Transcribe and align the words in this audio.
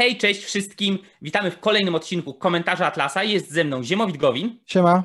Hej, 0.00 0.16
cześć 0.16 0.44
wszystkim. 0.44 0.98
Witamy 1.22 1.50
w 1.50 1.60
kolejnym 1.60 1.94
odcinku 1.94 2.34
Komentarza 2.34 2.86
Atlasa. 2.86 3.24
Jest 3.24 3.50
ze 3.50 3.64
mną 3.64 3.84
Ziemowit 3.84 4.16
Gowin. 4.16 4.58
Siema. 4.66 5.04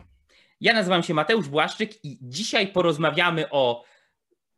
Ja 0.62 0.74
nazywam 0.74 1.04
się 1.04 1.14
Mateusz 1.14 1.50
Błaszczyk 1.50 2.06
i 2.06 2.18
dzisiaj 2.22 2.68
porozmawiamy 2.68 3.50
o 3.50 3.84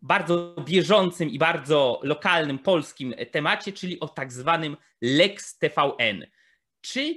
bardzo 0.01 0.55
bieżącym 0.65 1.29
i 1.29 1.39
bardzo 1.39 1.99
lokalnym 2.03 2.59
polskim 2.59 3.15
temacie, 3.31 3.73
czyli 3.73 3.99
o 3.99 4.07
tak 4.07 4.33
zwanym 4.33 4.77
Lex 5.01 5.57
TVN. 5.57 6.27
Czy 6.81 7.15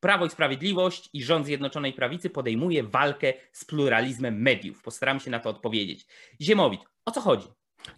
Prawo 0.00 0.26
i 0.26 0.30
Sprawiedliwość 0.30 1.10
i 1.12 1.24
rząd 1.24 1.46
Zjednoczonej 1.46 1.92
Prawicy 1.92 2.30
podejmuje 2.30 2.82
walkę 2.82 3.32
z 3.52 3.64
pluralizmem 3.64 4.42
mediów? 4.42 4.82
Postaram 4.82 5.20
się 5.20 5.30
na 5.30 5.38
to 5.38 5.50
odpowiedzieć. 5.50 6.06
Ziemowit, 6.40 6.80
o 7.04 7.10
co 7.10 7.20
chodzi? 7.20 7.46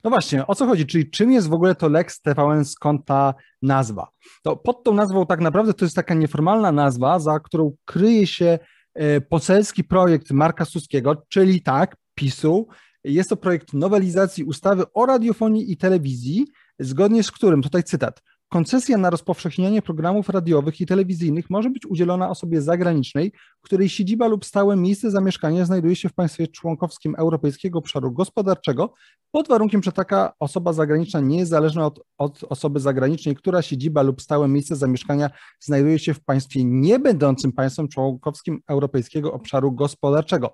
No 0.04 0.10
właśnie, 0.10 0.46
o 0.46 0.54
co 0.54 0.66
chodzi? 0.66 0.86
Czyli 0.86 1.10
czym 1.10 1.32
jest 1.32 1.48
w 1.48 1.52
ogóle 1.52 1.74
to 1.74 1.88
Lex 1.88 2.20
TVN, 2.20 2.64
skąd 2.64 3.04
ta 3.04 3.34
nazwa? 3.62 4.08
To 4.42 4.56
pod 4.56 4.84
tą 4.84 4.94
nazwą 4.94 5.26
tak 5.26 5.40
naprawdę 5.40 5.74
to 5.74 5.84
jest 5.84 5.96
taka 5.96 6.14
nieformalna 6.14 6.72
nazwa, 6.72 7.18
za 7.18 7.40
którą 7.40 7.72
kryje 7.84 8.26
się 8.26 8.58
e, 8.94 9.20
poselski 9.20 9.84
projekt 9.84 10.30
Marka 10.30 10.64
Suskiego, 10.64 11.22
czyli 11.28 11.62
tak, 11.62 11.96
PiSu. 12.14 12.68
Jest 13.04 13.30
to 13.30 13.36
projekt 13.36 13.72
nowelizacji 13.72 14.44
ustawy 14.44 14.84
o 14.94 15.06
radiofonii 15.06 15.72
i 15.72 15.76
telewizji, 15.76 16.46
zgodnie 16.78 17.22
z 17.22 17.30
którym, 17.30 17.62
tutaj 17.62 17.84
cytat, 17.84 18.22
Koncesja 18.52 18.98
na 18.98 19.10
rozpowszechnianie 19.10 19.82
programów 19.82 20.28
radiowych 20.28 20.80
i 20.80 20.86
telewizyjnych 20.86 21.50
może 21.50 21.70
być 21.70 21.86
udzielona 21.86 22.30
osobie 22.30 22.62
zagranicznej, 22.62 23.32
której 23.62 23.88
siedziba 23.88 24.26
lub 24.26 24.44
stałe 24.44 24.76
miejsce 24.76 25.10
zamieszkania 25.10 25.64
znajduje 25.64 25.96
się 25.96 26.08
w 26.08 26.12
państwie 26.12 26.48
członkowskim 26.48 27.14
Europejskiego 27.14 27.78
Obszaru 27.78 28.12
Gospodarczego, 28.12 28.94
pod 29.30 29.48
warunkiem, 29.48 29.82
że 29.82 29.92
taka 29.92 30.32
osoba 30.38 30.72
zagraniczna 30.72 31.20
nie 31.20 31.38
jest 31.38 31.50
zależna 31.50 31.86
od, 31.86 32.00
od 32.18 32.44
osoby 32.44 32.80
zagranicznej, 32.80 33.36
która 33.36 33.62
siedziba 33.62 34.02
lub 34.02 34.22
stałe 34.22 34.48
miejsce 34.48 34.76
zamieszkania 34.76 35.30
znajduje 35.60 35.98
się 35.98 36.14
w 36.14 36.24
państwie 36.24 36.64
nie 36.64 36.98
będącym 36.98 37.52
państwem 37.52 37.88
członkowskim 37.88 38.62
Europejskiego 38.68 39.32
Obszaru 39.32 39.72
Gospodarczego. 39.72 40.52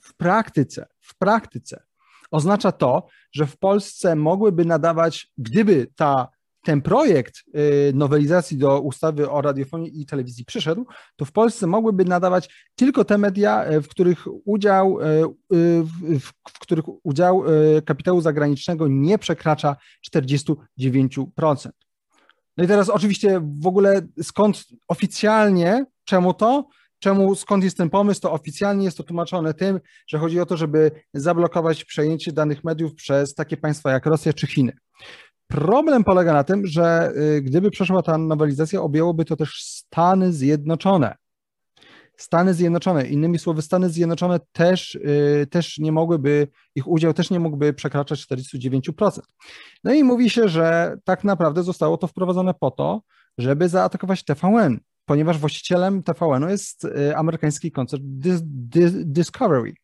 W 0.00 0.16
praktyce, 0.16 0.86
w 1.00 1.18
praktyce 1.18 1.82
oznacza 2.30 2.72
to, 2.72 3.06
że 3.32 3.46
w 3.46 3.58
Polsce 3.58 4.16
mogłyby 4.16 4.64
nadawać, 4.64 5.32
gdyby 5.38 5.86
ta 5.96 6.28
ten 6.62 6.82
projekt 6.82 7.34
y, 7.38 7.92
nowelizacji 7.94 8.58
do 8.58 8.80
ustawy 8.80 9.30
o 9.30 9.40
radiofonii 9.40 10.00
i 10.00 10.06
telewizji 10.06 10.44
przyszedł, 10.44 10.86
to 11.16 11.24
w 11.24 11.32
Polsce 11.32 11.66
mogłyby 11.66 12.04
nadawać 12.04 12.68
tylko 12.74 13.04
te 13.04 13.18
media, 13.18 13.64
e, 13.64 13.80
w 13.80 13.88
których 13.88 14.24
udział, 14.44 15.00
e, 15.00 15.06
w, 15.50 16.30
w 16.48 16.58
których 16.58 16.84
udział 17.02 17.44
e, 17.46 17.82
kapitału 17.82 18.20
zagranicznego 18.20 18.88
nie 18.88 19.18
przekracza 19.18 19.76
49%. 20.10 21.70
No 22.56 22.64
i 22.64 22.66
teraz 22.66 22.88
oczywiście 22.88 23.40
w 23.60 23.66
ogóle 23.66 24.02
skąd 24.22 24.64
oficjalnie, 24.88 25.86
czemu 26.04 26.34
to? 26.34 26.68
Czemu, 26.98 27.34
skąd 27.34 27.64
jest 27.64 27.76
ten 27.76 27.90
pomysł? 27.90 28.20
To 28.20 28.32
oficjalnie 28.32 28.84
jest 28.84 28.96
to 28.96 29.02
tłumaczone 29.02 29.54
tym, 29.54 29.80
że 30.06 30.18
chodzi 30.18 30.40
o 30.40 30.46
to, 30.46 30.56
żeby 30.56 30.90
zablokować 31.14 31.84
przejęcie 31.84 32.32
danych 32.32 32.64
mediów 32.64 32.94
przez 32.94 33.34
takie 33.34 33.56
państwa 33.56 33.92
jak 33.92 34.06
Rosja 34.06 34.32
czy 34.32 34.46
Chiny. 34.46 34.72
Problem 35.46 36.04
polega 36.04 36.32
na 36.32 36.44
tym, 36.44 36.66
że 36.66 37.12
y, 37.36 37.42
gdyby 37.42 37.70
przeszła 37.70 38.02
ta 38.02 38.18
nowelizacja, 38.18 38.82
objęłoby 38.82 39.24
to 39.24 39.36
też 39.36 39.64
Stany 39.64 40.32
Zjednoczone. 40.32 41.14
Stany 42.16 42.54
Zjednoczone, 42.54 43.06
innymi 43.06 43.38
słowy, 43.38 43.62
Stany 43.62 43.90
Zjednoczone 43.90 44.40
też, 44.52 44.94
y, 44.94 45.46
też 45.50 45.78
nie 45.78 45.92
mogłyby, 45.92 46.48
ich 46.74 46.88
udział 46.88 47.14
też 47.14 47.30
nie 47.30 47.40
mógłby 47.40 47.72
przekraczać 47.72 48.20
49%. 48.20 49.20
No 49.84 49.94
i 49.94 50.04
mówi 50.04 50.30
się, 50.30 50.48
że 50.48 50.96
tak 51.04 51.24
naprawdę 51.24 51.62
zostało 51.62 51.96
to 51.96 52.06
wprowadzone 52.06 52.54
po 52.54 52.70
to, 52.70 53.02
żeby 53.38 53.68
zaatakować 53.68 54.24
TVN, 54.24 54.80
ponieważ 55.04 55.38
właścicielem 55.38 56.02
TVN-u 56.02 56.48
jest 56.48 56.84
y, 56.84 57.16
amerykański 57.16 57.72
koncern 57.72 58.02
Discovery. 59.04 59.74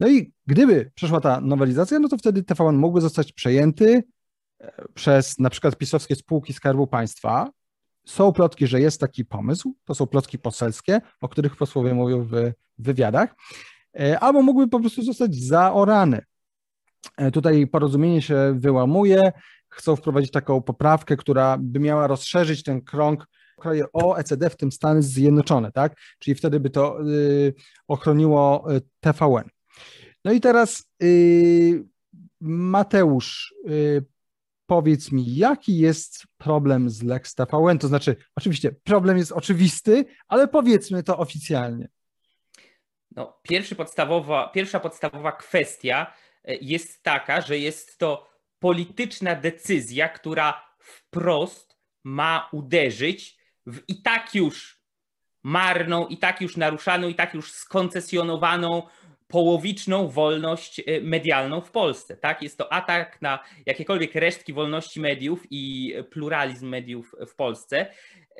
No 0.00 0.08
i 0.08 0.32
gdyby 0.46 0.90
przeszła 0.94 1.20
ta 1.20 1.40
nowelizacja, 1.40 1.98
no 1.98 2.08
to 2.08 2.18
wtedy 2.18 2.42
TVN 2.42 2.76
mógłby 2.76 3.00
zostać 3.00 3.32
przejęty, 3.32 4.02
przez 4.94 5.38
na 5.38 5.50
przykład 5.50 5.76
pisowskie 5.76 6.16
spółki 6.16 6.52
Skarbu 6.52 6.86
Państwa. 6.86 7.50
Są 8.06 8.32
plotki, 8.32 8.66
że 8.66 8.80
jest 8.80 9.00
taki 9.00 9.24
pomysł, 9.24 9.76
to 9.84 9.94
są 9.94 10.06
plotki 10.06 10.38
poselskie, 10.38 11.00
o 11.20 11.28
których 11.28 11.56
posłowie 11.56 11.94
mówią 11.94 12.22
w 12.22 12.52
wywiadach, 12.78 13.34
e, 14.00 14.20
albo 14.20 14.42
mógłby 14.42 14.68
po 14.68 14.80
prostu 14.80 15.02
zostać 15.02 15.36
zaorany. 15.36 16.22
E, 17.16 17.30
tutaj 17.30 17.66
porozumienie 17.66 18.22
się 18.22 18.54
wyłamuje, 18.58 19.32
chcą 19.68 19.96
wprowadzić 19.96 20.30
taką 20.30 20.62
poprawkę, 20.62 21.16
która 21.16 21.56
by 21.60 21.80
miała 21.80 22.06
rozszerzyć 22.06 22.62
ten 22.62 22.80
krąg 22.80 23.26
kraje 23.60 23.84
OECD, 23.92 24.50
w 24.50 24.56
tym 24.56 24.72
Stany 24.72 25.02
Zjednoczone, 25.02 25.72
tak? 25.72 25.96
Czyli 26.18 26.34
wtedy 26.34 26.60
by 26.60 26.70
to 26.70 27.08
y, 27.08 27.54
ochroniło 27.88 28.66
y, 28.72 28.82
TVN. 29.00 29.48
No 30.24 30.32
i 30.32 30.40
teraz 30.40 30.90
y, 31.02 31.84
Mateusz, 32.40 33.54
y, 33.68 34.04
powiedz 34.66 35.12
mi, 35.12 35.36
jaki 35.36 35.78
jest 35.78 36.24
problem 36.38 36.90
z 36.90 37.02
Lex 37.02 37.34
TVN? 37.34 37.78
To 37.78 37.88
znaczy, 37.88 38.16
oczywiście, 38.36 38.72
problem 38.72 39.18
jest 39.18 39.32
oczywisty, 39.32 40.04
ale 40.28 40.48
powiedzmy 40.48 41.02
to 41.02 41.18
oficjalnie. 41.18 41.88
No, 43.16 43.40
podstawowa, 43.76 44.48
pierwsza 44.48 44.80
podstawowa 44.80 45.32
kwestia 45.32 46.12
e, 46.44 46.56
jest 46.56 47.02
taka, 47.02 47.40
że 47.40 47.58
jest 47.58 47.98
to 47.98 48.30
polityczna 48.58 49.34
decyzja, 49.34 50.08
która 50.08 50.66
wprost 50.78 51.76
ma 52.04 52.48
uderzyć 52.52 53.38
w 53.66 53.80
i 53.88 54.02
tak 54.02 54.34
już 54.34 54.82
marną, 55.42 56.06
i 56.06 56.18
tak 56.18 56.40
już 56.40 56.56
naruszaną, 56.56 57.08
i 57.08 57.14
tak 57.14 57.34
już 57.34 57.52
skoncesjonowaną 57.52 58.82
połowiczną 59.28 60.08
wolność 60.08 60.80
e, 60.80 61.00
medialną 61.00 61.60
w 61.60 61.70
Polsce. 61.70 62.16
Tak? 62.16 62.42
Jest 62.42 62.58
to 62.58 62.72
atak 62.72 63.22
na 63.22 63.38
jakiekolwiek 63.66 64.14
resztki 64.14 64.52
wolności 64.52 65.00
mediów 65.00 65.42
i 65.50 65.94
pluralizm 66.10 66.68
mediów 66.68 67.14
w 67.28 67.34
Polsce. 67.34 67.86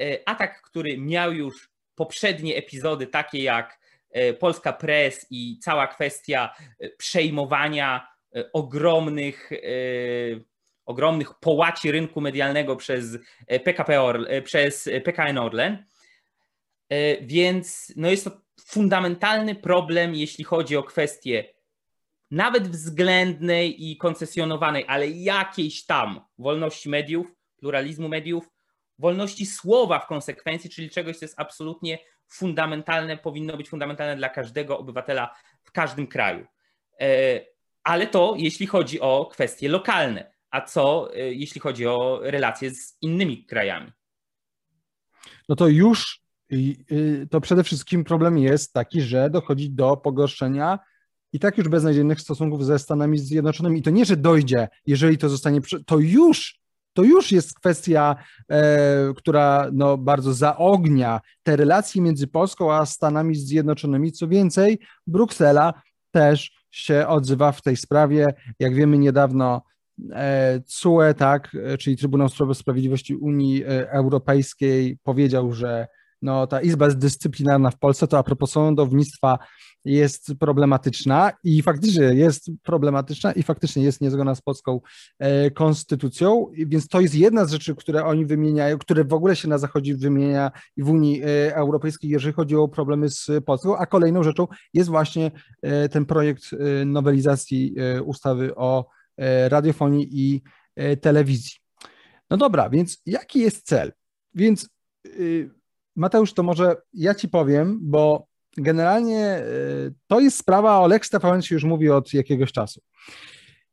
E, 0.01 0.19
atak, 0.29 0.63
który 0.63 0.99
miał 0.99 1.33
już 1.33 1.71
poprzednie 1.95 2.57
epizody, 2.57 3.07
takie 3.07 3.43
jak 3.43 3.81
e, 4.11 4.33
Polska 4.33 4.73
Press 4.73 5.27
i 5.31 5.59
cała 5.59 5.87
kwestia 5.87 6.55
przejmowania 6.99 8.17
ogromnych, 8.53 9.51
ogromnych 10.87 11.35
połaci 11.35 11.93
rynku 11.93 12.21
medialnego 12.21 12.77
przez, 12.77 13.19
PKP 13.65 14.03
Orlen, 14.03 14.43
przez 14.43 14.89
PKN 15.05 15.39
Orlen. 15.39 15.85
Więc 17.21 17.93
no 17.97 18.11
jest 18.11 18.25
to 18.25 18.46
fundamentalny 18.67 19.55
problem, 19.55 20.15
jeśli 20.15 20.45
chodzi 20.45 20.77
o 20.77 20.83
kwestię 20.83 21.45
nawet 22.31 22.69
względnej 22.69 23.91
i 23.91 23.97
koncesjonowanej, 23.97 24.85
ale 24.89 25.09
jakiejś 25.09 25.87
tam 25.87 26.21
wolności 26.39 26.89
mediów, 26.89 27.27
pluralizmu 27.57 28.09
mediów, 28.09 28.51
wolności 28.99 29.47
słowa 29.47 29.99
w 29.99 30.07
konsekwencji, 30.07 30.71
czyli 30.71 30.91
czegoś, 30.91 31.17
co 31.17 31.25
jest 31.25 31.41
absolutnie 31.41 31.99
fundamentalne, 32.29 33.17
powinno 33.17 33.57
być 33.57 33.69
fundamentalne 33.69 34.17
dla 34.17 34.29
każdego 34.29 34.79
obywatela 34.79 35.35
w 35.65 35.73
każdym 35.73 36.07
kraju. 36.07 36.47
E, 37.01 37.41
ale 37.83 38.07
to 38.07 38.35
jeśli 38.39 38.67
chodzi 38.67 39.01
o 39.01 39.29
kwestie 39.33 39.69
lokalne, 39.69 40.33
a 40.51 40.61
co 40.61 41.15
e, 41.15 41.19
jeśli 41.19 41.61
chodzi 41.61 41.87
o 41.87 42.21
relacje 42.23 42.71
z 42.71 42.99
innymi 43.01 43.45
krajami? 43.45 43.93
No 45.49 45.57
to 45.57 45.69
już 45.69 46.26
to 47.31 47.41
przede 47.41 47.65
wszystkim 47.65 48.05
problem 48.05 48.39
jest 48.39 48.73
taki, 48.73 49.03
że 49.03 49.31
dochodzi 49.31 49.71
do 49.71 49.97
pogorszenia 49.97 50.79
i 51.33 51.39
tak 51.39 51.59
już 51.59 51.69
beznadziejnych 51.69 52.21
stosunków 52.21 52.65
ze 52.65 52.79
Stanami 52.79 53.19
Zjednoczonymi. 53.19 53.79
I 53.79 53.83
to 53.83 53.91
nie, 53.91 54.05
że 54.05 54.17
dojdzie, 54.17 54.69
jeżeli 54.87 55.19
to 55.19 55.29
zostanie, 55.29 55.61
to 55.87 55.99
już, 55.99 56.59
to 56.93 57.03
już 57.03 57.33
jest 57.33 57.55
kwestia, 57.55 58.17
e, 58.51 59.13
która 59.17 59.71
no, 59.73 59.99
bardzo 59.99 60.35
zaognia 60.35 61.21
te 61.43 61.57
relacje 61.57 62.03
między 62.03 62.27
Polską 62.27 62.73
a 62.73 62.87
Stanami 62.87 63.35
Zjednoczonymi. 63.35 64.13
Co 64.13 64.29
więcej, 64.29 64.79
Bruksela 65.07 65.83
też 66.11 66.51
się 66.71 67.07
odzywa 67.07 67.53
w 67.53 67.63
tej 67.63 67.77
sprawie. 67.77 68.35
Jak 68.59 68.75
wiemy, 68.75 68.99
niedawno 68.99 69.63
e, 70.13 70.61
CUE, 70.67 71.15
tak, 71.17 71.57
czyli 71.79 71.97
Trybunał 71.97 72.29
Sprawiedliwości 72.55 73.17
Unii 73.17 73.65
e, 73.65 73.91
Europejskiej 73.91 74.99
powiedział, 75.03 75.53
że 75.53 75.87
no, 76.23 76.47
ta 76.47 76.61
Izba 76.61 76.89
Dyscyplinarna 76.89 77.71
w 77.71 77.79
Polsce, 77.79 78.07
to 78.07 78.19
a 78.19 78.23
propos 78.23 78.51
sądownictwa 78.51 79.39
jest 79.85 80.35
problematyczna 80.41 81.33
i 81.45 81.63
faktycznie 81.63 82.05
jest 82.05 82.51
problematyczna 82.63 83.33
i 83.33 83.43
faktycznie 83.43 83.83
jest 83.83 84.01
niezgodna 84.01 84.35
z 84.35 84.41
polską 84.41 84.81
e, 85.19 85.51
konstytucją, 85.51 86.47
więc 86.67 86.89
to 86.89 87.01
jest 87.01 87.15
jedna 87.15 87.45
z 87.45 87.53
rzeczy, 87.53 87.75
które 87.75 88.05
oni 88.05 88.27
wymieniają, 88.27 88.79
które 88.79 89.05
w 89.05 89.13
ogóle 89.13 89.37
się 89.37 89.49
na 89.49 89.59
Zachodzie 89.59 89.97
wymienia 89.97 90.51
i 90.77 90.83
w 90.83 90.91
Unii 90.91 91.23
e, 91.23 91.57
Europejskiej, 91.57 92.11
jeżeli 92.11 92.35
chodzi 92.35 92.57
o 92.57 92.69
problemy 92.69 93.09
z 93.11 93.31
Polską, 93.47 93.77
a 93.77 93.87
kolejną 93.87 94.23
rzeczą 94.23 94.47
jest 94.75 94.91
właśnie 94.91 95.31
e, 95.63 95.89
ten 95.89 96.07
projekt 96.07 96.45
nowelizacji 96.87 97.75
ustawy 98.05 98.55
o 98.55 98.87
radiofonii 99.49 100.09
i 100.13 100.43
telewizji. 101.01 101.53
No 102.31 102.37
dobra, 102.37 102.71
więc 102.71 103.03
jaki 103.07 103.39
jest 103.39 103.67
cel? 103.67 103.93
Więc 104.35 104.69
y, 105.07 105.51
Mateusz, 105.97 106.35
to 106.35 106.43
może 106.43 106.77
ja 106.93 107.15
ci 107.15 107.29
powiem, 107.29 107.79
bo 107.83 108.27
generalnie 108.57 109.39
y, 109.39 109.95
to 110.07 110.21
jest 110.21 110.39
sprawa, 110.39 110.81
o 110.81 110.87
Lex 110.87 111.11
się 111.41 111.55
już 111.55 111.65
mówi 111.65 111.91
od 111.91 112.15
jakiegoś 112.15 112.53
czasu. 112.53 112.81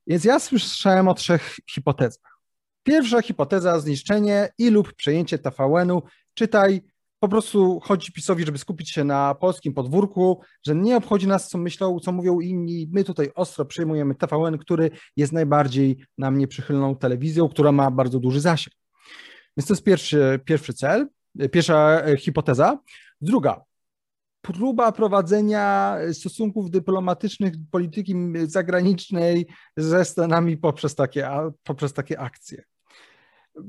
Więc 0.07 0.23
ja 0.23 0.39
słyszałem 0.39 1.07
o 1.07 1.13
trzech 1.13 1.55
hipotezach. 1.69 2.39
Pierwsza 2.83 3.21
hipoteza 3.21 3.79
zniszczenie 3.79 4.49
i 4.57 4.69
lub 4.69 4.93
przejęcie 4.93 5.39
TVN-u, 5.39 6.03
czytaj 6.33 6.81
po 7.19 7.27
prostu 7.27 7.79
chodzi 7.79 8.11
PiSowi, 8.11 8.45
żeby 8.45 8.57
skupić 8.57 8.91
się 8.91 9.03
na 9.03 9.35
polskim 9.35 9.73
podwórku, 9.73 10.41
że 10.65 10.75
nie 10.75 10.97
obchodzi 10.97 11.27
nas, 11.27 11.49
co 11.49 11.57
myślą, 11.57 11.99
co 11.99 12.11
mówią 12.11 12.39
inni. 12.39 12.89
My 12.91 13.03
tutaj 13.03 13.31
ostro 13.35 13.65
przejmujemy 13.65 14.15
TVN, 14.15 14.57
który 14.57 14.91
jest 15.17 15.31
najbardziej 15.31 16.05
nam 16.17 16.37
nieprzychylną 16.37 16.95
telewizją, 16.95 17.49
która 17.49 17.71
ma 17.71 17.91
bardzo 17.91 18.19
duży 18.19 18.41
zasięg. 18.41 18.75
Więc 19.57 19.67
to 19.67 19.73
jest 19.73 19.83
pierwszy, 19.83 20.39
pierwszy 20.45 20.73
cel, 20.73 21.07
pierwsza 21.51 22.01
e, 22.01 22.18
hipoteza. 22.18 22.80
Druga, 23.21 23.62
próba 24.41 24.91
prowadzenia 24.91 25.97
stosunków 26.13 26.69
dyplomatycznych, 26.69 27.53
polityki 27.71 28.15
zagranicznej 28.44 29.47
ze 29.77 30.06
Stanami 30.06 30.57
poprzez 30.57 30.95
takie, 30.95 31.30
poprzez 31.63 31.94
takie 31.94 32.19
akcje. 32.19 32.63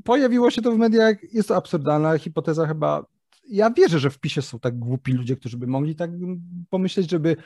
Pojawiło 0.04 0.50
się 0.50 0.62
to 0.62 0.72
w 0.72 0.78
mediach, 0.78 1.16
jest 1.32 1.48
to 1.48 1.56
absurdalna 1.56 2.18
hipoteza 2.18 2.66
chyba 2.66 3.04
ja 3.48 3.70
wierzę, 3.70 3.98
że 3.98 4.10
w 4.10 4.18
PiSie 4.18 4.42
są 4.42 4.58
tak 4.58 4.78
głupi 4.78 5.12
ludzie, 5.12 5.36
którzy 5.36 5.56
by 5.56 5.66
mogli 5.66 5.96
tak 5.96 6.10
pomyśleć, 6.70 7.10
żeby 7.10 7.36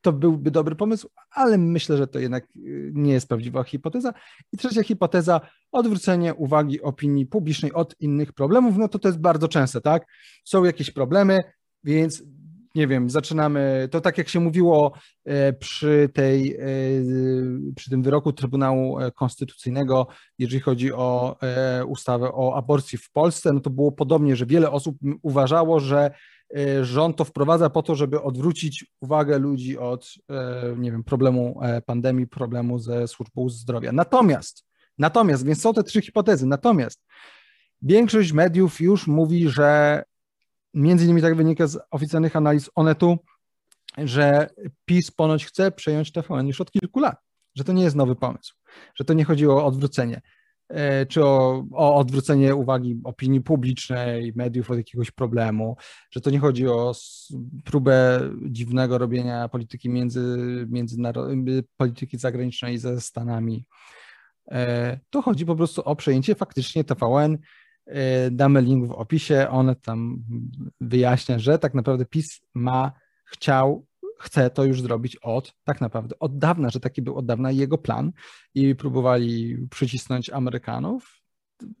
to 0.00 0.12
byłby 0.12 0.50
dobry 0.50 0.76
pomysł, 0.76 1.08
ale 1.30 1.58
myślę, 1.58 1.96
że 1.96 2.06
to 2.06 2.18
jednak 2.18 2.44
y, 2.56 2.92
nie 2.94 3.12
jest 3.12 3.28
prawdziwa 3.28 3.64
hipoteza. 3.64 4.12
I 4.52 4.56
trzecia 4.56 4.82
hipoteza, 4.82 5.40
odwrócenie 5.72 6.34
uwagi 6.34 6.82
opinii 6.82 7.26
publicznej 7.26 7.72
od 7.72 7.94
innych 8.00 8.32
problemów, 8.32 8.76
no 8.76 8.88
to 8.88 8.98
to 8.98 9.08
jest 9.08 9.20
bardzo 9.20 9.48
częste, 9.48 9.80
tak? 9.80 10.06
Są 10.44 10.64
jakieś 10.64 10.90
problemy, 10.90 11.38
więc 11.84 12.22
nie 12.74 12.86
wiem, 12.86 13.10
zaczynamy, 13.10 13.88
to 13.90 14.00
tak 14.00 14.18
jak 14.18 14.28
się 14.28 14.40
mówiło 14.40 14.92
e, 15.24 15.52
przy, 15.52 16.08
tej, 16.14 16.54
e, 16.54 16.64
przy 17.76 17.90
tym 17.90 18.02
wyroku 18.02 18.32
Trybunału 18.32 18.98
e, 18.98 19.10
Konstytucyjnego, 19.10 20.06
jeżeli 20.38 20.60
chodzi 20.60 20.92
o 20.92 21.36
ustawę 21.86 22.32
o 22.32 22.56
aborcji 22.56 22.98
w 22.98 23.10
Polsce, 23.10 23.52
no 23.52 23.60
to 23.60 23.70
było 23.70 23.92
podobnie, 23.92 24.36
że 24.36 24.46
wiele 24.46 24.70
osób 24.70 24.96
uważało, 25.22 25.80
że 25.80 26.10
rząd 26.82 27.16
to 27.16 27.24
wprowadza 27.24 27.70
po 27.70 27.82
to, 27.82 27.94
żeby 27.94 28.22
odwrócić 28.22 28.86
uwagę 29.00 29.38
ludzi 29.38 29.78
od, 29.78 30.14
nie 30.76 30.92
wiem, 30.92 31.04
problemu 31.04 31.60
pandemii, 31.86 32.26
problemu 32.26 32.78
ze 32.78 33.08
służbą 33.08 33.48
zdrowia. 33.48 33.92
Natomiast, 33.92 34.64
natomiast, 34.98 35.46
więc 35.46 35.60
są 35.60 35.74
te 35.74 35.82
trzy 35.82 36.02
hipotezy, 36.02 36.46
natomiast 36.46 37.04
większość 37.82 38.32
mediów 38.32 38.80
już 38.80 39.06
mówi, 39.06 39.48
że 39.48 40.02
Między 40.74 41.04
innymi 41.04 41.22
tak 41.22 41.34
wynika 41.34 41.66
z 41.66 41.78
oficjalnych 41.90 42.36
analiz 42.36 42.70
Onetu, 42.74 43.18
że 43.98 44.50
PiS 44.84 45.10
ponoć 45.10 45.46
chce 45.46 45.70
przejąć 45.70 46.12
TVN 46.12 46.46
już 46.46 46.60
od 46.60 46.70
kilku 46.70 47.00
lat, 47.00 47.16
że 47.54 47.64
to 47.64 47.72
nie 47.72 47.82
jest 47.82 47.96
nowy 47.96 48.16
pomysł, 48.16 48.54
że 48.94 49.04
to 49.04 49.14
nie 49.14 49.24
chodzi 49.24 49.46
o 49.46 49.64
odwrócenie, 49.66 50.16
e, 50.16 50.22
czy 51.08 51.24
o, 51.24 51.64
o 51.72 51.94
odwrócenie 51.96 52.54
uwagi 52.54 53.00
opinii 53.04 53.40
publicznej, 53.40 54.32
mediów 54.36 54.70
od 54.70 54.76
jakiegoś 54.78 55.10
problemu, 55.10 55.76
że 56.10 56.20
to 56.20 56.30
nie 56.30 56.38
chodzi 56.38 56.68
o 56.68 56.92
próbę 57.64 58.20
dziwnego 58.48 58.98
robienia 58.98 59.48
polityki 59.48 59.88
między, 59.88 60.66
polityki 61.76 62.18
zagranicznej 62.18 62.78
ze 62.78 63.00
Stanami. 63.00 63.64
E, 64.50 64.98
to 65.10 65.22
chodzi 65.22 65.46
po 65.46 65.56
prostu 65.56 65.82
o 65.82 65.96
przejęcie 65.96 66.34
faktycznie 66.34 66.84
TVN 66.84 67.38
Y, 67.90 68.30
damy 68.30 68.62
link 68.62 68.86
w 68.86 68.92
opisie. 68.92 69.48
On 69.50 69.74
tam 69.82 70.22
wyjaśnia, 70.80 71.38
że 71.38 71.58
tak 71.58 71.74
naprawdę 71.74 72.04
PiS 72.04 72.40
ma, 72.54 72.92
chciał, 73.24 73.86
chce 74.20 74.50
to 74.50 74.64
już 74.64 74.82
zrobić 74.82 75.16
od, 75.16 75.54
tak 75.64 75.80
naprawdę 75.80 76.18
od 76.18 76.38
dawna, 76.38 76.70
że 76.70 76.80
taki 76.80 77.02
był 77.02 77.16
od 77.16 77.26
dawna 77.26 77.50
jego 77.50 77.78
plan 77.78 78.12
i 78.54 78.74
próbowali 78.74 79.58
przycisnąć 79.70 80.30
Amerykanów, 80.30 81.20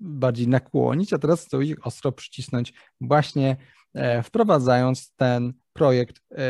bardziej 0.00 0.48
nakłonić, 0.48 1.12
a 1.12 1.18
teraz 1.18 1.46
chcą 1.46 1.60
ich 1.60 1.86
ostro 1.86 2.12
przycisnąć 2.12 2.72
właśnie 3.00 3.56
e, 3.94 4.22
wprowadzając 4.22 5.14
ten 5.14 5.52
projekt, 5.72 6.20
e, 6.32 6.46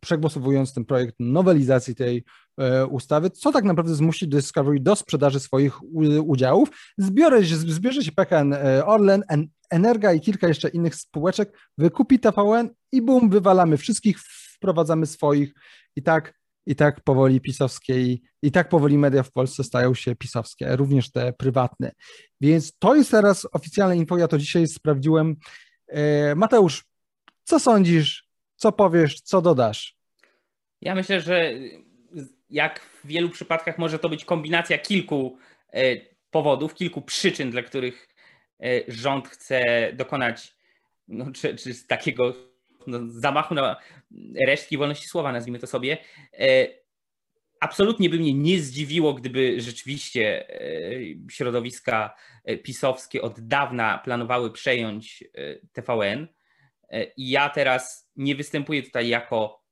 przegłosowując 0.00 0.74
ten 0.74 0.84
projekt 0.84 1.14
nowelizacji 1.18 1.94
tej 1.94 2.24
e, 2.58 2.86
ustawy, 2.86 3.30
co 3.30 3.52
tak 3.52 3.64
naprawdę 3.64 3.94
zmusi 3.94 4.28
Discovery 4.28 4.80
do 4.80 4.96
sprzedaży 4.96 5.40
swoich 5.40 5.82
udziałów. 6.24 6.68
Zbiorę, 6.98 7.42
zbierze 7.44 8.02
się 8.02 8.12
PKN 8.12 8.54
Orlen, 8.84 9.24
Energa 9.70 10.12
i 10.12 10.20
kilka 10.20 10.48
jeszcze 10.48 10.68
innych 10.68 10.94
spółeczek, 10.94 11.58
wykupi 11.78 12.18
TVN 12.18 12.70
i 12.92 13.02
bum, 13.02 13.30
wywalamy 13.30 13.76
wszystkich, 13.76 14.18
wprowadzamy 14.56 15.06
swoich 15.06 15.52
i 15.96 16.02
tak 16.02 16.34
i 16.66 16.76
tak 16.76 17.00
powoli 17.04 17.40
pisowskie 17.40 18.00
i, 18.00 18.22
i 18.42 18.52
tak 18.52 18.68
powoli 18.68 18.98
media 18.98 19.22
w 19.22 19.32
Polsce 19.32 19.64
stają 19.64 19.94
się 19.94 20.16
pisowskie, 20.16 20.76
również 20.76 21.12
te 21.12 21.32
prywatne. 21.32 21.92
Więc 22.40 22.78
to 22.78 22.94
jest 22.94 23.10
teraz 23.10 23.48
oficjalne 23.52 23.96
info, 23.96 24.18
ja 24.18 24.28
to 24.28 24.38
dzisiaj 24.38 24.66
sprawdziłem. 24.66 25.36
Mateusz, 26.36 26.84
co 27.44 27.60
sądzisz? 27.60 28.26
Co 28.56 28.72
powiesz? 28.72 29.20
Co 29.20 29.42
dodasz? 29.42 29.96
Ja 30.80 30.94
myślę, 30.94 31.20
że 31.20 31.52
jak 32.50 32.80
w 32.80 33.06
wielu 33.06 33.30
przypadkach 33.30 33.78
może 33.78 33.98
to 33.98 34.08
być 34.08 34.24
kombinacja 34.24 34.78
kilku 34.78 35.38
e, 35.72 35.96
powodów, 36.30 36.74
kilku 36.74 37.02
przyczyn, 37.02 37.50
dla 37.50 37.62
których 37.62 38.08
e, 38.60 38.66
rząd 38.88 39.28
chce 39.28 39.62
dokonać 39.92 40.56
no, 41.08 41.32
czy, 41.32 41.56
czy 41.56 41.86
takiego 41.86 42.34
zamachu 43.08 43.54
na 43.54 43.76
resztki 44.46 44.78
wolności 44.78 45.08
słowa, 45.08 45.32
nazwijmy 45.32 45.58
to 45.58 45.66
sobie. 45.66 45.98
E, 46.32 46.68
absolutnie 47.60 48.10
by 48.10 48.18
mnie 48.18 48.34
nie 48.34 48.60
zdziwiło, 48.60 49.14
gdyby 49.14 49.60
rzeczywiście 49.60 50.46
środowiska 51.30 52.14
pisowskie 52.62 53.22
od 53.22 53.40
dawna 53.40 53.98
planowały 53.98 54.52
przejąć 54.52 55.24
TVN. 55.72 56.28
E, 56.90 57.04
I 57.04 57.30
ja 57.30 57.50
teraz 57.50 58.10
nie 58.16 58.34
występuję 58.34 58.82
tutaj 58.82 59.08
jako 59.08 59.62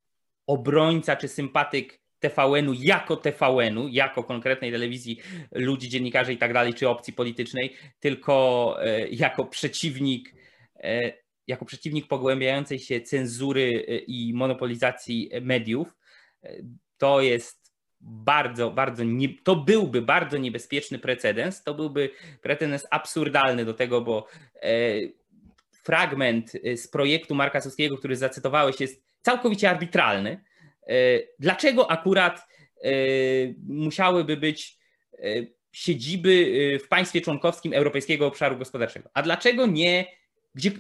obrońca 0.47 1.17
czy 1.17 1.29
sympatyk 1.29 2.01
TVN-u 2.19 2.73
jako 2.73 3.17
TVN-u, 3.17 3.89
jako 3.89 4.25
konkretnej 4.25 4.73
telewizji 4.73 5.21
ludzi, 5.53 5.89
dziennikarzy 5.89 6.33
i 6.33 6.39
tak 6.39 6.53
dalej, 6.53 6.75
czy 6.75 6.89
opcji 6.89 7.13
politycznej, 7.13 7.77
tylko 8.01 8.77
e, 8.85 9.09
jako 9.09 9.45
przeciwnik, 9.45 10.35
e, 10.77 11.13
jako 11.47 11.65
przeciwnik 11.65 12.09
pogłębiającej 12.09 12.79
się 12.79 13.01
cenzury 13.01 13.71
i 14.07 14.33
monopolizacji 14.35 15.31
mediów. 15.43 15.97
To 16.99 17.21
jest 17.21 17.75
bardzo, 18.01 18.71
bardzo, 18.71 19.05
nie, 19.05 19.29
to 19.45 19.57
byłby 19.57 20.03
bardzo 20.03 20.39
niebezpieczny 20.39 20.99
precedens, 20.99 21.63
to 21.63 21.75
byłby 21.75 22.11
precedens 22.43 22.87
absurdalny 22.91 23.65
do 23.65 23.75
tego, 23.75 24.01
bo 24.01 24.29
fragment 25.71 26.53
z 26.77 26.89
projektu 26.89 27.35
Marka 27.35 27.61
Suskiego, 27.61 27.99
który 27.99 28.17
zacytowałeś, 28.17 28.81
jest 28.81 29.05
całkowicie 29.23 29.71
arbitralny. 29.71 30.45
Dlaczego 31.39 31.91
akurat 31.91 32.47
musiałyby 33.67 34.37
być 34.37 34.79
siedziby 35.73 36.53
w 36.85 36.89
państwie 36.89 37.21
członkowskim 37.21 37.73
Europejskiego 37.73 38.27
Obszaru 38.27 38.59
Gospodarczego? 38.59 39.11
A 39.15 39.23
dlaczego 39.23 39.67
nie, 39.67 40.07
gdzie, 40.55 40.71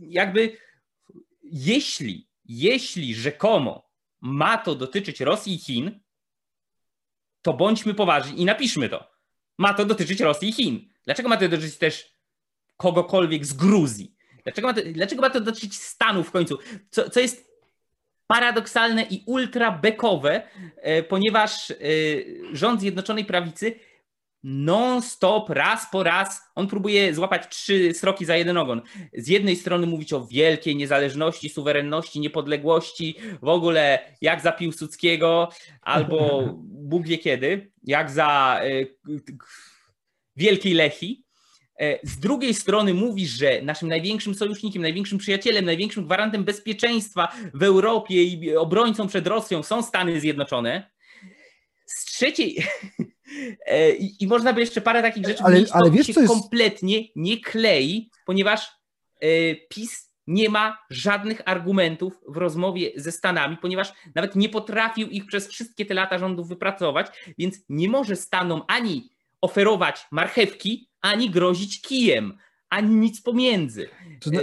jakby 0.00 0.56
jeśli, 1.42 2.28
jeśli 2.44 3.14
rzekomo 3.14 3.90
ma 4.20 4.58
to 4.58 4.74
dotyczyć 4.74 5.20
Rosji 5.20 5.54
i 5.54 5.58
Chin, 5.58 6.00
to 7.42 7.52
bądźmy 7.52 7.94
poważni 7.94 8.42
i 8.42 8.44
napiszmy 8.44 8.88
to. 8.88 9.10
Ma 9.58 9.74
to 9.74 9.84
dotyczyć 9.84 10.20
Rosji 10.20 10.48
i 10.48 10.52
Chin. 10.52 10.88
Dlaczego 11.04 11.28
ma 11.28 11.36
to 11.36 11.48
dotyczyć 11.48 11.76
też 11.76 12.14
kogokolwiek 12.76 13.46
z 13.46 13.52
Gruzji? 13.52 14.14
Dlaczego 14.44 14.68
ma 14.68 14.74
to, 14.74 14.80
dlaczego 14.92 15.22
ma 15.22 15.30
to 15.30 15.40
dotyczyć 15.40 15.76
Stanów 15.76 16.28
w 16.28 16.30
końcu? 16.30 16.58
Co, 16.90 17.10
co 17.10 17.20
jest 17.20 17.48
paradoksalne 18.26 19.02
i 19.02 19.22
ultra 19.26 19.70
bekowe, 19.70 20.42
e, 20.76 21.02
ponieważ 21.02 21.70
e, 21.70 21.74
rząd 22.52 22.80
Zjednoczonej 22.80 23.24
Prawicy 23.24 23.80
non-stop, 24.42 25.50
raz 25.50 25.86
po 25.92 26.02
raz, 26.02 26.40
on 26.54 26.68
próbuje 26.68 27.14
złapać 27.14 27.48
trzy 27.48 27.94
sroki 27.94 28.24
za 28.24 28.36
jeden 28.36 28.56
ogon. 28.56 28.82
Z 29.12 29.28
jednej 29.28 29.56
strony 29.56 29.86
mówić 29.86 30.12
o 30.12 30.26
wielkiej 30.26 30.76
niezależności, 30.76 31.48
suwerenności, 31.48 32.20
niepodległości, 32.20 33.14
w 33.42 33.48
ogóle 33.48 33.98
jak 34.20 34.40
za 34.40 34.52
Piłsudskiego, 34.52 35.48
albo 35.82 36.48
Bóg 36.90 37.06
wie 37.06 37.18
kiedy, 37.18 37.72
jak 37.82 38.10
za 38.10 38.60
y, 38.64 38.96
Wielkiej 40.36 40.74
Lechi, 40.74 41.28
E, 41.80 41.98
z 42.02 42.18
drugiej 42.18 42.54
strony 42.54 42.94
mówisz, 42.94 43.30
że 43.30 43.62
naszym 43.62 43.88
największym 43.88 44.34
sojusznikiem, 44.34 44.82
największym 44.82 45.18
przyjacielem, 45.18 45.64
największym 45.64 46.04
gwarantem 46.04 46.44
bezpieczeństwa 46.44 47.28
w 47.54 47.62
Europie 47.62 48.24
i 48.24 48.56
obrońcą 48.56 49.08
przed 49.08 49.26
Rosją 49.26 49.62
są 49.62 49.82
Stany 49.82 50.20
Zjednoczone. 50.20 50.90
Z 51.86 52.04
trzeciej, 52.04 52.56
E, 52.58 53.04
I, 53.98 54.16
I, 54.20 54.26
można 54.26 54.52
by 54.52 54.60
jeszcze 54.60 54.80
parę 54.80 55.02
takich 55.02 55.26
rzeczy 55.26 55.44
ale, 55.44 55.64
ale 55.72 55.90
wiesz, 55.90 56.06
się 56.06 56.20
jest... 56.20 56.32
kompletnie 56.32 57.02
nie 57.16 57.40
klei, 57.40 58.10
ponieważ 58.24 58.70
e, 59.20 59.54
PiS 59.54 60.08
nie 60.26 60.48
ma 60.48 60.78
żadnych 60.90 61.42
argumentów 61.44 62.20
w 62.28 62.36
rozmowie 62.36 62.92
ze 62.96 63.12
Stanami, 63.12 63.56
ponieważ 63.56 63.92
nawet 64.14 64.36
nie 64.36 64.48
potrafił 64.48 65.08
ich 65.08 65.26
przez 65.26 65.48
wszystkie 65.48 65.86
te 65.86 65.94
lata 65.94 66.18
rządów 66.18 66.48
wypracować, 66.48 67.06
więc 67.38 67.56
nie 67.68 67.88
może 67.88 68.16
Stanom 68.16 68.62
ani 68.68 69.10
oferować 69.40 70.06
marchewki, 70.12 70.88
ani 71.00 71.30
grozić 71.30 71.82
kijem, 71.82 72.38
ani 72.70 72.94
nic 72.94 73.22
pomiędzy. 73.22 73.88
To 74.20 74.30
zna... 74.30 74.40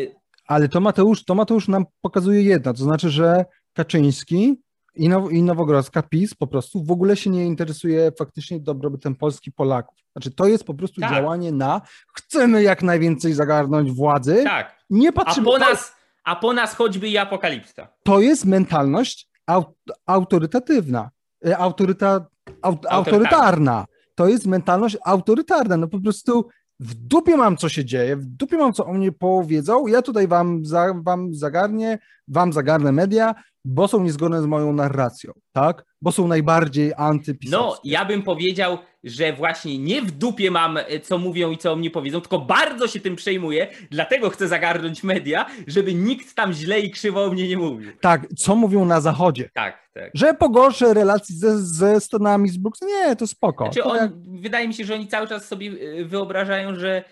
Ale 0.48 0.70
to 0.70 0.82
Mateusz, 0.82 1.24
to 1.24 1.36
Mateusz 1.36 1.68
nam 1.68 1.86
pokazuje 2.02 2.42
jedno, 2.42 2.74
to 2.74 2.84
znaczy, 2.84 3.10
że 3.10 3.46
Kaczyński 3.74 4.62
i, 4.96 5.10
Now, 5.10 5.32
i 5.32 5.44
Nowogrodzka 5.44 6.02
PiS 6.02 6.34
po 6.34 6.48
prostu 6.48 6.84
w 6.84 6.92
ogóle 6.92 7.18
się 7.18 7.30
nie 7.30 7.46
interesuje 7.46 8.12
faktycznie 8.20 8.60
dobrobytem 8.60 9.16
Polski 9.16 9.52
Polaków. 9.52 9.98
Znaczy 10.12 10.32
to 10.32 10.48
jest 10.48 10.64
po 10.64 10.74
prostu 10.74 11.02
tak. 11.02 11.12
działanie 11.12 11.52
na 11.52 11.82
chcemy 12.14 12.64
jak 12.64 12.84
najwięcej 12.84 13.34
zagarnąć 13.34 13.92
władzy. 13.92 14.44
Tak. 14.44 14.76
Nie 14.90 15.12
patrzymy... 15.12 15.48
A 15.48 15.52
po 15.52 15.58
nas, 15.58 15.96
a 16.24 16.36
po 16.36 16.54
nas 16.54 16.76
choćby 16.76 17.10
i 17.10 17.18
apokalipsa. 17.18 17.88
To 18.04 18.20
jest 18.20 18.46
mentalność 18.46 19.30
aut, 19.46 19.68
autorytatywna, 20.06 21.10
e, 21.48 21.58
autoryta, 21.58 22.26
aut, 22.62 22.86
autorytarna. 22.90 23.86
To 24.16 24.28
jest 24.28 24.46
mentalność 24.46 24.98
autorytarna. 25.06 25.78
No 25.78 25.88
po 25.88 26.00
prostu 26.00 26.50
w 26.80 26.94
dupie 26.94 27.38
mam, 27.38 27.58
co 27.58 27.70
się 27.70 27.86
dzieje, 27.86 28.16
w 28.16 28.26
dupie 28.26 28.58
mam, 28.58 28.74
co 28.74 28.86
o 28.86 28.94
mnie 28.94 29.12
powiedzą, 29.12 29.88
ja 29.88 30.02
tutaj 30.02 30.28
wam, 30.28 30.66
za, 30.66 30.94
wam 31.04 31.36
zagarnię, 31.36 32.00
wam 32.28 32.54
zagarnę 32.54 32.92
media, 32.92 33.36
bo 33.66 33.88
są 33.88 34.04
niezgodne 34.04 34.42
z 34.42 34.46
moją 34.46 34.74
narracją, 34.74 35.32
tak? 35.52 35.84
Bo 36.02 36.12
są 36.12 36.28
najbardziej 36.28 36.94
antypisowskie. 36.98 37.68
No, 37.68 37.82
ja 37.84 38.06
bym 38.06 38.24
powiedział, 38.24 38.78
że 39.04 39.34
właśnie 39.34 39.78
nie 39.78 40.02
w 40.02 40.12
dupie 40.12 40.52
mam, 40.52 40.78
e, 40.78 41.00
co 41.00 41.18
mówią 41.18 41.52
i 41.52 41.58
co 41.58 41.74
o 41.74 41.76
mnie 41.76 41.92
powiedzą, 41.92 42.22
tylko 42.22 42.40
bardzo 42.40 42.88
się 42.88 43.00
tym 43.00 43.16
przejmuję, 43.16 43.68
dlatego 43.92 44.30
chcę 44.30 44.48
zagarnąć 44.48 45.04
media, 45.04 45.46
żeby 45.68 45.94
nikt 45.94 46.36
tam 46.36 46.54
źle 46.54 46.80
i 46.80 46.92
krzywo 46.92 47.24
o 47.24 47.32
mnie 47.32 47.48
nie 47.48 47.58
mówił. 47.58 47.92
Tak, 48.02 48.28
co 48.38 48.56
mówią 48.56 48.86
na 48.86 49.02
Zachodzie. 49.02 49.50
Tak, 49.54 49.90
tak. 49.94 50.12
Że 50.14 50.34
pogorszę 50.34 50.94
relacji 50.94 51.38
ze, 51.38 51.60
ze 51.60 52.02
Stanami, 52.02 52.50
z 52.50 52.58
Brooks. 52.58 52.82
Nie, 52.82 53.16
to 53.16 53.28
spoko. 53.28 53.66
Znaczy 53.66 53.80
to 53.80 53.86
on, 53.86 53.98
jak... 53.98 54.12
Wydaje 54.42 54.68
mi 54.68 54.74
się, 54.74 54.86
że 54.86 54.94
oni 54.94 55.08
cały 55.08 55.28
czas 55.28 55.48
sobie 55.48 55.72
e, 55.72 56.06
wyobrażają, 56.06 56.76
że 56.76 57.04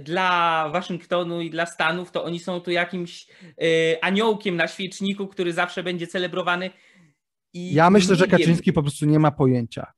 dla 0.00 0.68
Waszyngtonu 0.72 1.40
i 1.40 1.50
dla 1.50 1.66
Stanów 1.66 2.10
to 2.10 2.24
oni 2.24 2.38
są 2.38 2.60
tu 2.60 2.70
jakimś 2.70 3.26
aniołkiem 4.02 4.56
na 4.56 4.68
świeczniku, 4.68 5.26
który 5.26 5.52
zawsze 5.52 5.82
będzie 5.82 6.06
celebrowany. 6.06 6.70
I 7.52 7.74
ja 7.74 7.90
myślę, 7.90 8.16
że 8.16 8.26
Kaczyński 8.26 8.72
po 8.72 8.82
prostu 8.82 9.06
nie 9.06 9.18
ma 9.18 9.30
pojęcia 9.30 9.92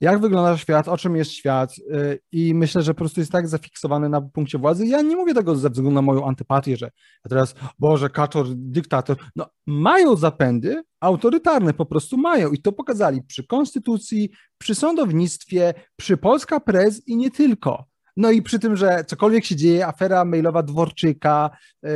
jak 0.00 0.20
wygląda 0.20 0.58
świat, 0.58 0.88
o 0.88 0.98
czym 0.98 1.16
jest 1.16 1.30
świat 1.30 1.74
y, 1.78 2.20
i 2.32 2.54
myślę, 2.54 2.82
że 2.82 2.94
po 2.94 2.98
prostu 2.98 3.20
jest 3.20 3.32
tak 3.32 3.48
zafiksowany 3.48 4.08
na 4.08 4.20
punkcie 4.20 4.58
władzy. 4.58 4.86
Ja 4.86 5.02
nie 5.02 5.16
mówię 5.16 5.34
tego 5.34 5.56
ze 5.56 5.70
względu 5.70 5.90
na 5.90 6.02
moją 6.02 6.26
antypatię, 6.26 6.76
że 6.76 6.90
teraz, 7.28 7.54
Boże, 7.78 8.10
kaczor, 8.10 8.46
dyktator. 8.48 9.16
No, 9.36 9.46
mają 9.66 10.16
zapędy 10.16 10.82
autorytarne, 11.00 11.74
po 11.74 11.86
prostu 11.86 12.16
mają 12.16 12.52
i 12.52 12.58
to 12.58 12.72
pokazali 12.72 13.22
przy 13.22 13.46
konstytucji, 13.46 14.30
przy 14.58 14.74
sądownictwie, 14.74 15.74
przy 15.96 16.16
Polska 16.16 16.60
Prez 16.60 17.08
i 17.08 17.16
nie 17.16 17.30
tylko. 17.30 17.84
No 18.16 18.30
i 18.30 18.42
przy 18.42 18.58
tym, 18.58 18.76
że 18.76 19.04
cokolwiek 19.06 19.44
się 19.44 19.56
dzieje, 19.56 19.86
afera 19.86 20.24
mailowa 20.24 20.62
Dworczyka, 20.62 21.50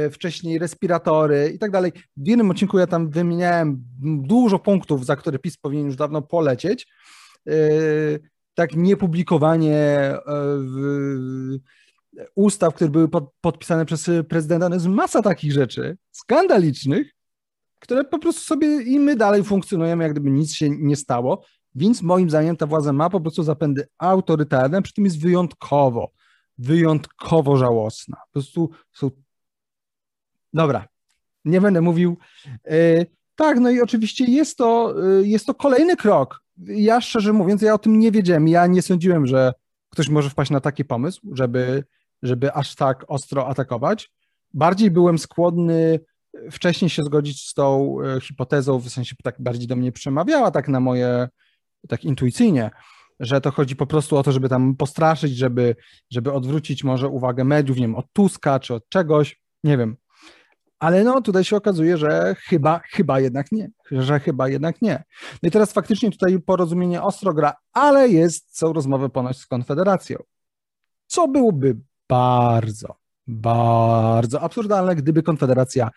y, 0.07 0.11
wcześniej 0.11 0.59
respiratory 0.59 1.53
i 1.55 1.59
tak 1.59 1.71
dalej. 1.71 1.93
W 2.17 2.29
jednym 2.29 2.50
odcinku 2.50 2.79
ja 2.79 2.87
tam 2.87 3.11
wymieniałem 3.11 3.85
dużo 4.23 4.59
punktów, 4.59 5.07
za 5.07 5.17
które 5.17 5.39
PiS 5.39 5.57
powinien 5.57 5.87
już 5.87 5.97
dawno 5.97 6.23
polecieć, 6.23 6.87
E, 7.49 7.53
tak 8.55 8.77
niepublikowanie 8.77 9.79
e, 9.79 10.21
ustaw, 12.35 12.75
które 12.75 12.91
były 12.91 13.09
podpisane 13.41 13.87
przez 13.87 14.11
prezydenta, 14.29 14.69
no 14.69 14.75
jest 14.75 14.87
masa 14.87 15.23
takich 15.23 15.53
rzeczy 15.53 15.97
skandalicznych, 16.11 17.15
które 17.79 18.05
po 18.05 18.19
prostu 18.19 18.41
sobie 18.41 18.83
i 18.83 19.00
my 19.00 19.17
dalej 19.17 19.45
funkcjonujemy, 19.45 20.05
jak 20.05 20.12
gdyby 20.12 20.31
nic 20.31 20.53
się 20.53 20.71
nie 20.71 20.97
stało. 20.97 21.45
Więc 21.75 22.03
moim 22.03 22.31
zdaniem 22.31 22.57
ta 22.57 22.67
władza 22.67 22.93
ma 22.93 23.11
po 23.11 23.21
prostu 23.21 23.43
zapędy 23.43 23.89
autorytarne, 23.99 24.83
przy 24.83 24.95
tym 24.95 25.05
jest 25.05 25.21
wyjątkowo, 25.21 26.11
wyjątkowo 26.59 27.57
żałosna. 27.57 28.17
Po 28.17 28.33
prostu 28.33 28.71
są. 28.93 29.11
Dobra, 30.53 30.89
nie 31.45 31.61
będę 31.61 31.81
mówił. 31.81 32.17
E, 32.65 33.07
tak, 33.37 33.61
no 33.61 33.71
i 33.71 33.81
oczywiście 33.81 34.25
jest 34.25 34.57
to, 34.57 34.95
jest 35.23 35.47
to 35.47 35.55
kolejny 35.55 35.97
krok 35.97 36.43
ja 36.67 37.00
szczerze 37.00 37.33
mówiąc, 37.33 37.62
ja 37.62 37.75
o 37.75 37.79
tym 37.79 37.99
nie 37.99 38.12
wiedziałem. 38.12 38.49
Ja 38.49 38.67
nie 38.67 38.83
sądziłem, 38.83 39.27
że 39.27 39.53
ktoś 39.91 40.09
może 40.09 40.31
wpaść 40.31 40.50
na 40.50 40.61
taki 40.61 40.85
pomysł, 40.85 41.21
żeby, 41.33 41.85
żeby 42.23 42.53
aż 42.53 42.75
tak 42.75 43.05
ostro 43.09 43.49
atakować. 43.49 44.11
Bardziej 44.55 44.91
byłem 44.91 45.19
skłonny 45.19 46.00
wcześniej 46.50 46.91
się 46.91 47.03
zgodzić 47.03 47.49
z 47.49 47.55
tą 47.55 47.97
e, 48.00 48.21
hipotezą, 48.21 48.79
w 48.79 48.89
sensie 48.89 49.17
tak 49.23 49.37
bardziej 49.39 49.67
do 49.67 49.77
mnie 49.77 49.93
przemawiała, 49.93 50.50
tak 50.50 50.69
na 50.69 50.81
moje, 50.81 51.29
tak 51.89 52.05
intuicyjnie, 52.05 52.71
że 53.21 53.41
to 53.41 53.51
chodzi 53.51 53.77
po 53.77 53.87
prostu 53.87 54.17
o 54.17 54.23
to, 54.23 54.33
żeby 54.33 54.49
tam 54.49 54.77
postraszyć, 54.77 55.37
żeby, 55.37 55.77
żeby 56.11 56.33
odwrócić 56.33 56.85
może 56.85 57.09
uwagę 57.09 57.45
mediów, 57.45 57.77
nie 57.77 57.85
wiem, 57.85 57.97
od 57.97 58.13
Tuska 58.13 58.61
czy 58.61 58.75
od 58.75 58.89
czegoś, 58.89 59.41
nie 59.65 59.77
wiem. 59.77 59.97
Ale 60.79 61.05
no 61.05 61.21
tutaj 61.21 61.45
się 61.45 61.57
okazuje, 61.57 61.97
że 61.97 62.35
chyba, 62.39 62.79
chyba 62.79 63.21
jednak 63.21 63.53
nie, 63.53 63.71
że 63.91 64.21
chyba 64.21 64.49
jednak 64.49 64.83
nie. 64.83 65.05
No 65.43 65.47
i 65.49 65.51
teraz 65.51 65.73
faktycznie 65.73 66.11
tutaj 66.11 66.41
porozumienie 66.41 67.03
ostro 67.03 67.35
gra, 67.35 67.55
ale 67.73 68.09
jest, 68.09 68.59
są 68.59 68.73
rozmowy 68.73 69.09
ponoć 69.09 69.39
z 69.39 69.47
Konfederacją. 69.47 70.19
Co 71.07 71.29
byłoby 71.29 71.77
bardzo, 72.09 72.95
bardzo 73.27 74.41
absurdalne, 74.41 74.97
gdyby 74.97 75.23
Konfederacja 75.23 75.91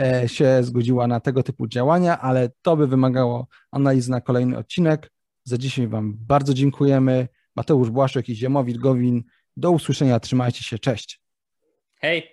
e, 0.00 0.28
się 0.28 0.58
zgodziła 0.62 1.06
na 1.06 1.20
tego 1.20 1.42
typu 1.42 1.66
działania, 1.66 2.20
ale 2.20 2.50
to 2.62 2.76
by 2.76 2.86
wymagało 2.86 3.46
analizy 3.70 4.10
na 4.10 4.20
kolejny 4.20 4.58
odcinek. 4.58 5.11
Za 5.44 5.58
dzisiaj 5.58 5.88
Wam 5.88 6.16
bardzo 6.18 6.54
dziękujemy. 6.54 7.28
Mateusz 7.56 7.90
Błaszczek 7.90 8.28
i 8.28 8.36
Ziemowit 8.36 8.78
Gowin. 8.78 9.24
Do 9.56 9.70
usłyszenia, 9.70 10.20
trzymajcie 10.20 10.64
się, 10.64 10.78
cześć. 10.78 11.20
Hej! 11.94 12.31